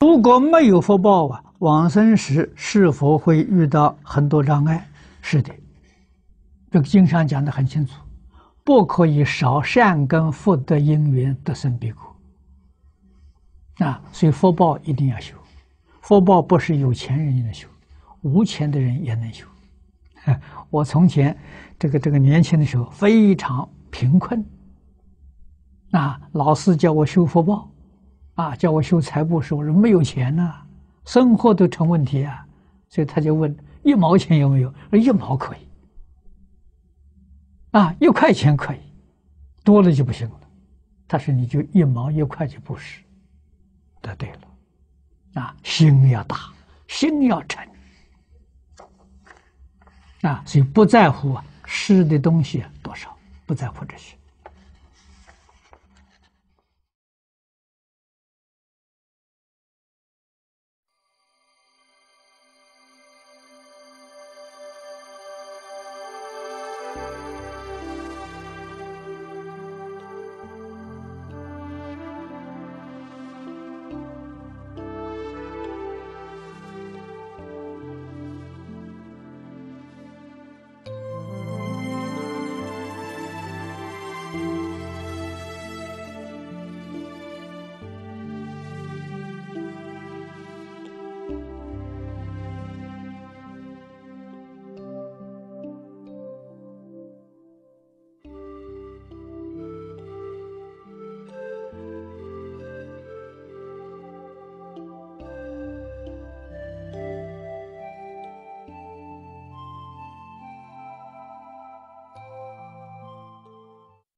[0.00, 4.86] 如果没有福报啊，往生时是否会遇到很多障碍？
[5.22, 5.50] 是的，
[6.70, 7.94] 这个经上讲的很清楚，
[8.62, 12.14] 不可以少善根福德因缘得生彼国。
[13.86, 15.34] 啊，所以福报一定要修，
[16.02, 17.66] 福报不是有钱人也能修，
[18.20, 19.46] 无钱的人也能修。
[20.68, 21.34] 我从前
[21.78, 24.44] 这个这个年轻的时候非常贫困，
[25.92, 27.70] 啊，老师叫我修福报，
[28.36, 30.54] 啊，叫我修财布施，我说没有钱呐，
[31.04, 32.46] 生活都成问题啊，
[32.88, 34.72] 所以他就问一毛钱有没有？
[34.90, 35.68] 说一毛可以，
[37.72, 38.78] 啊，一块钱可以，
[39.64, 40.40] 多了就不行了。
[41.08, 43.02] 他说你就一毛一块就布施。
[44.02, 46.52] 得对了，啊，心要大，
[46.86, 47.66] 心要诚，
[50.20, 53.16] 啊，所以不在乎啊施的东西多少，
[53.46, 54.14] 不在乎这些。